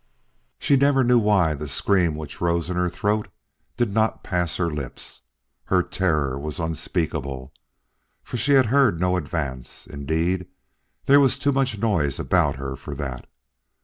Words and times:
She 0.57 0.77
never 0.77 1.03
knew 1.03 1.19
why 1.19 1.53
the 1.53 1.67
scream 1.67 2.15
which 2.15 2.41
rose 2.41 2.71
in 2.71 2.75
her 2.75 2.89
throat 2.89 3.27
did 3.77 3.93
not 3.93 4.23
pass 4.23 4.57
her 4.57 4.71
lips. 4.71 5.21
Her 5.65 5.83
terror 5.83 6.39
was 6.39 6.59
unspeakable, 6.59 7.53
for 8.23 8.37
she 8.37 8.53
had 8.53 8.65
heard 8.73 8.99
no 8.99 9.15
advance; 9.15 9.85
indeed, 9.85 10.47
there 11.05 11.19
was 11.19 11.37
too 11.37 11.51
much 11.51 11.77
noise 11.77 12.17
about 12.19 12.55
her 12.55 12.75
for 12.75 12.95
that. 12.95 13.29